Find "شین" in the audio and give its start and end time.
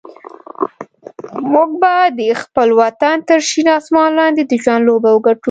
3.49-3.67